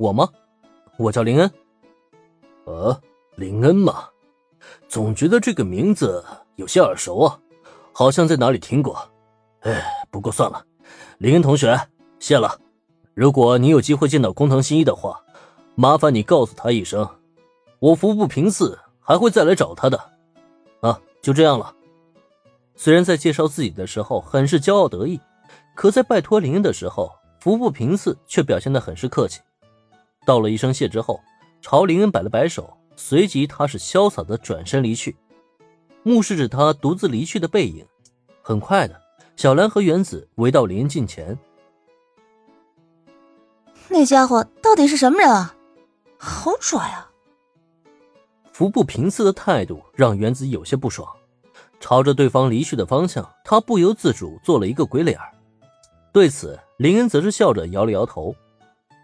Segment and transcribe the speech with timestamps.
[0.00, 0.26] 我吗？
[0.96, 1.50] 我叫林恩。
[2.64, 2.98] 呃，
[3.36, 4.08] 林恩嘛，
[4.88, 6.24] 总觉得这个名字
[6.56, 7.38] 有些耳熟啊，
[7.92, 8.98] 好像在哪里听过。
[9.60, 10.64] 哎，不过算了，
[11.18, 11.78] 林恩同学，
[12.18, 12.58] 谢了。
[13.12, 15.22] 如果你有机会见到工藤新一的话，
[15.74, 17.06] 麻烦你告诉他一声，
[17.78, 20.00] 我服部平次还会再来找他的。
[20.80, 21.74] 啊，就这样了。
[22.74, 25.20] 虽然在介绍自己的时候很是骄傲得意，
[25.74, 29.40] 可在拜托林恩的时候，服部平次却表现得很是客气。
[30.24, 31.20] 道了一声谢之后。
[31.62, 35.14] 朝林恩摆了摆手，随即他是潇洒的转身离去，
[36.02, 37.86] 目视着他独自离去的背影。
[38.40, 38.98] 很快的，
[39.36, 41.38] 小兰和原子围到林恩近前。
[43.90, 45.54] 那家伙到底是什么人啊？
[46.16, 47.10] 好拽啊！
[48.54, 51.06] 服部平次的态度让原子有些不爽，
[51.78, 55.18] 朝着对方离去的方向，他不由自主做了一个鬼脸
[56.10, 58.34] 对此，林恩则是笑着摇了摇头。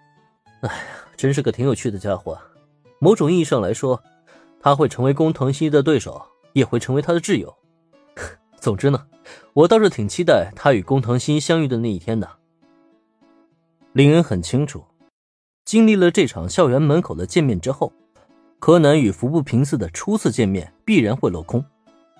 [0.62, 0.95] 哎呀。
[1.16, 2.38] 真是个挺有趣的家伙，
[2.98, 4.02] 某种意义上来说，
[4.60, 6.20] 他会成为工藤新一的对手，
[6.52, 7.54] 也会成为他的挚友。
[8.60, 9.06] 总之呢，
[9.54, 12.28] 我倒是挺期待他与工藤新一相遇的那一天的。
[13.92, 14.84] 林恩很清楚，
[15.64, 17.90] 经历了这场校园门口的见面之后，
[18.58, 21.64] 柯南与服部平次的初次见面必然会落空，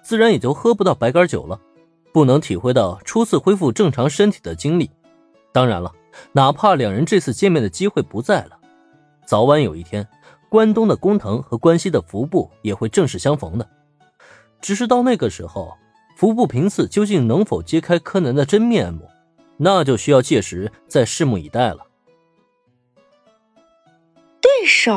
[0.02, 1.60] 自然也就喝不到白干酒了，
[2.12, 4.90] 不能体会到初次恢复正常身体的经历。
[5.52, 5.92] 当然了，
[6.32, 8.55] 哪怕两人这次见面的机会不在了。
[9.26, 10.06] 早晚有一天，
[10.48, 13.68] 关东的工藤和关西的服部也会正式相逢的。
[14.60, 15.76] 只是到那个时候，
[16.16, 19.10] 服部平次究竟能否揭开柯南的真面目，
[19.56, 21.84] 那就需要届时再拭目以待了。
[24.40, 24.92] 对手，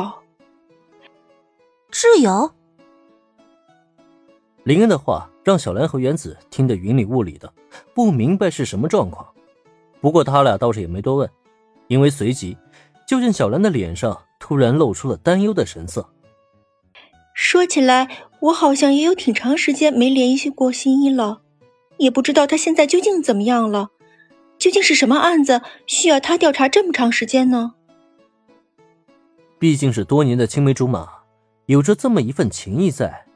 [1.90, 2.52] 挚友。
[4.62, 7.52] 林恩的话让小兰和原子听得云里雾里的，
[7.94, 9.26] 不明白是什么状况。
[10.00, 11.28] 不过他俩倒是也没多问，
[11.88, 12.56] 因为随即。
[13.10, 16.10] 就见小兰的脸上突然露出了担忧的神色。
[17.34, 18.08] 说起来，
[18.38, 21.40] 我好像也有挺长时间没联系过新一了，
[21.96, 23.88] 也不知道他现在究竟怎么样了。
[24.58, 27.74] 究竟是什么案子需要他调查这么长时间呢？
[29.58, 31.08] 毕竟是多年的青梅竹马，
[31.66, 33.26] 有着这么一份情谊在。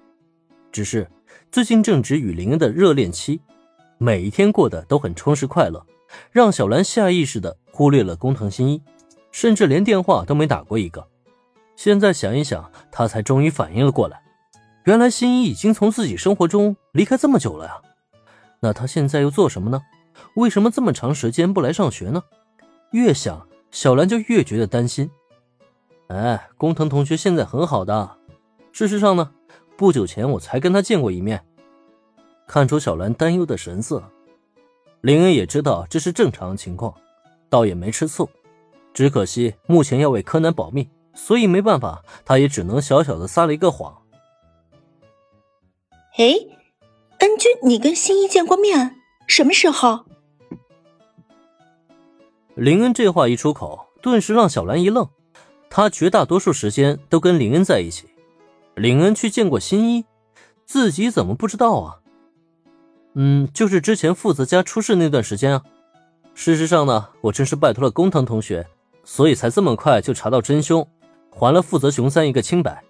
[0.70, 1.10] 只是
[1.50, 3.40] 最近正值与林恩的热恋期，
[3.98, 5.84] 每一天过得都很充实快乐，
[6.30, 8.80] 让小兰下意识的忽略了工藤新一。
[9.34, 11.08] 甚至连电话都没打过一个。
[11.74, 14.22] 现在想一想，他才终于反应了过来，
[14.84, 17.82] 原来新一已经从自己生活中离开这么久了呀。
[18.60, 19.82] 那他现在又做什么呢？
[20.36, 22.22] 为什么这么长时间不来上学呢？
[22.92, 25.10] 越想，小兰就越觉得担心。
[26.06, 28.16] 哎，工藤同学现在很好的。
[28.70, 29.32] 事实上呢，
[29.76, 31.44] 不久前我才跟他见过一面。
[32.46, 34.00] 看出小兰担忧的神色，
[35.00, 36.94] 林恩也知道这是正常情况，
[37.50, 38.30] 倒也没吃醋。
[38.94, 44.00] 只可惜目前要为柯南保密，所以没办法，他也只能小小的撒了一个谎。
[46.16, 46.32] 哎，
[47.18, 48.96] 恩君，你跟新一见过面？
[49.26, 50.04] 什么时候？
[52.54, 55.08] 林恩这话一出口，顿时让小兰一愣。
[55.68, 58.08] 他绝大多数时间都跟林恩在一起，
[58.76, 60.04] 林恩去见过新一，
[60.64, 61.98] 自己怎么不知道啊？
[63.14, 65.64] 嗯，就是之前负责家出事那段时间啊。
[66.32, 68.68] 事实上呢，我真是拜托了工藤同学。
[69.04, 70.86] 所以才这么快就查到真凶，
[71.30, 72.82] 还了负责熊三一个清白。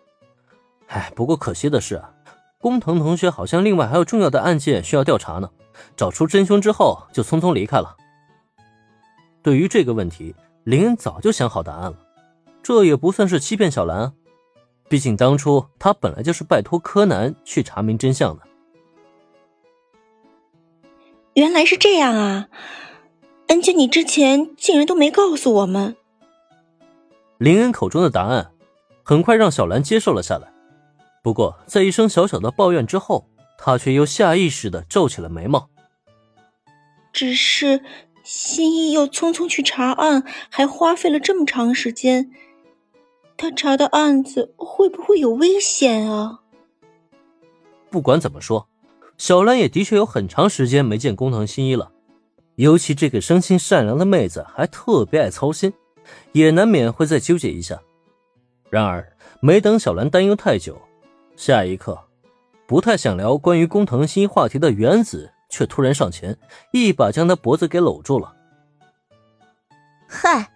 [0.86, 2.02] 哎，不过可惜的是，
[2.60, 5.50] 工藤同学好像另外还有重要的案件需要调查呢。
[5.96, 7.96] 找出真凶之后就匆匆离开了。
[9.42, 11.98] 对于这个问题，林恩早就想好答案了。
[12.62, 14.12] 这也不算是欺骗小兰，
[14.88, 18.42] 毕竟当初他本来就是拜托柯南去查明真相的。
[21.34, 22.48] 原来是这样啊！
[23.48, 25.96] 恩君，你之前竟然都没告诉我们。
[27.38, 28.52] 林恩口中的答案，
[29.02, 30.52] 很快让小兰接受了下来。
[31.22, 33.26] 不过，在一声小小的抱怨之后，
[33.58, 35.68] 她却又下意识的皱起了眉毛。
[37.12, 37.80] 只是
[38.22, 42.30] 新一又匆匆去查案，还花费了这么长时间，
[43.36, 46.40] 他查的案子会不会有危险啊？
[47.90, 48.68] 不管怎么说，
[49.16, 51.92] 小兰也的确有很长时间没见工藤新一了，
[52.56, 55.72] 尤其这个生性善良的妹子，还特别爱操心。
[56.32, 57.80] 也难免会再纠结一下，
[58.70, 59.10] 然而
[59.40, 60.80] 没等小兰担忧太久，
[61.36, 61.98] 下一刻，
[62.66, 66.36] 不太想聊关于工藤新话题的原子却突然上前，
[66.72, 68.34] 一把将他脖子给搂住了。
[70.08, 70.50] 嗨，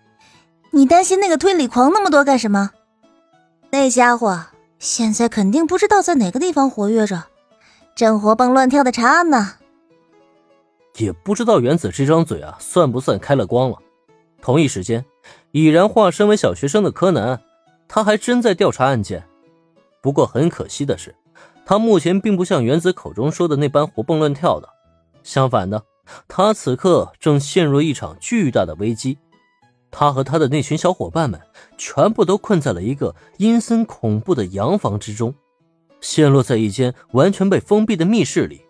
[0.70, 2.70] 你担心那个推理狂那么多干什么？
[3.70, 4.46] 那家伙
[4.78, 7.24] 现在肯定不知道在哪个地方活跃着，
[7.94, 9.54] 正活蹦乱跳的查案呢。
[10.96, 13.76] 也不知道原子这张嘴啊，算不算开了光了。
[14.40, 15.04] 同一时间，
[15.52, 17.40] 已然化身为小学生的柯南，
[17.86, 19.24] 他还真在调查案件。
[20.00, 21.14] 不过很可惜的是，
[21.66, 24.68] 他目前并不像原子口中说的那般活蹦乱跳的，
[25.22, 25.82] 相反的，
[26.28, 29.18] 他此刻正陷入一场巨大的危机。
[29.90, 31.40] 他和他的那群小伙伴们
[31.78, 35.34] 全部都困在了一个阴森恐怖的洋房之中，
[36.00, 38.60] 陷落在一间完全被封闭的密室里。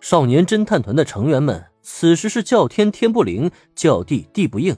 [0.00, 4.76] 少年侦探团的成员们此时是叫天天不灵，叫地地不应，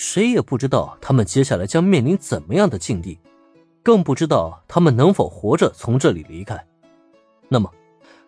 [0.00, 3.18] 谁也不知道他们接下来将面临怎么样的境地，
[3.82, 6.64] 更不知道他们能否活着从这里离开。
[7.48, 7.68] 那么，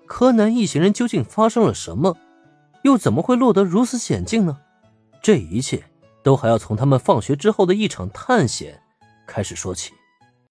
[0.05, 2.17] 柯南一行人究竟发生了什么，
[2.83, 4.59] 又怎么会落得如此险境呢？
[5.23, 5.85] 这一切。
[6.23, 8.83] 都还要从他们放学之后的一场探险
[9.27, 9.95] 开始说起。